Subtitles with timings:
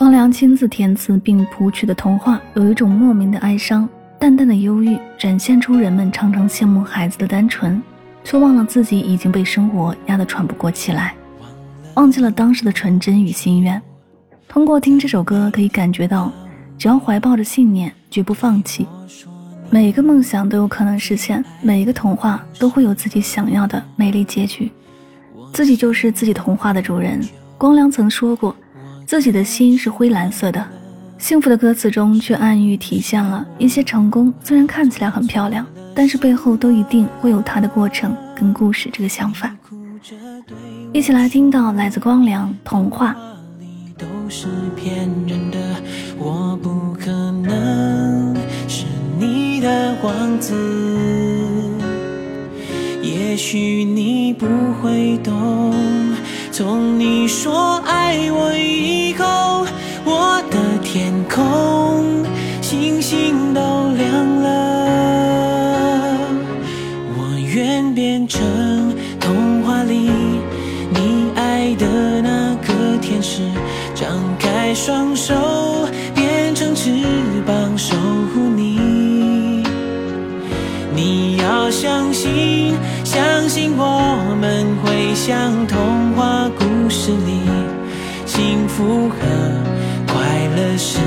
[0.00, 3.86] 光良亲自填词并谱曲的童话，有一种莫名的哀伤，
[4.18, 7.82] 淡淡的忧郁，展现出人们常常羡慕孩子的单纯，
[8.24, 11.14] 却忘了自己已经被生活压得喘不过气来，
[11.96, 13.78] 忘记了当时的纯真与心愿。
[14.48, 16.32] 通过听这首歌，可以感觉到，
[16.78, 18.86] 只要怀抱着信念，绝不放弃，
[19.68, 24.72] 每一个梦想都有可能实现，每一个童话都会有自己想要的美丽结局。
[25.52, 27.20] 自己就是自己童话的主人。
[27.58, 28.56] 光良曾说过。
[29.10, 30.64] 自己的心是灰蓝色的，
[31.18, 38.88] 幸福的歌词中却暗喻体现了一些成功，虽然看起来很漂亮，但是背后都一定会有它的过程跟故事。
[38.92, 39.52] 这个想法，
[40.92, 43.16] 一起来听到来自光良童话。
[43.98, 44.46] 都是
[44.76, 45.58] 骗人的，
[46.16, 48.32] 我不可能
[48.68, 48.84] 是
[49.18, 50.54] 你的王子。
[53.02, 54.46] 也许你不
[54.80, 55.74] 会懂，
[56.52, 58.99] 从你说爱我以
[73.22, 73.42] 是，
[73.94, 75.34] 张开双手
[76.14, 76.90] 变成翅
[77.46, 77.94] 膀守
[78.34, 79.62] 护你。
[80.94, 82.74] 你要相信。
[83.02, 87.40] 相信我们会像童话故事里，
[88.24, 89.16] 幸福和
[90.06, 90.98] 快乐是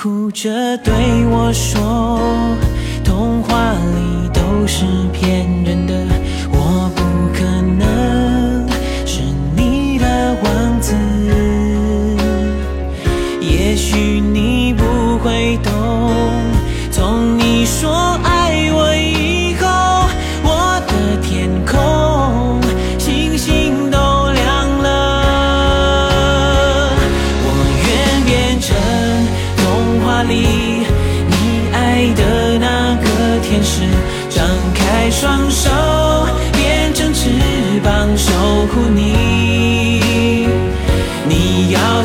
[0.00, 0.94] 哭着对
[1.26, 2.20] 我说，
[3.04, 5.77] 童话里都是骗人
[35.10, 35.70] 双手
[36.52, 37.30] 变成翅
[37.82, 38.30] 膀守
[38.66, 40.48] 护你，
[41.26, 42.04] 你要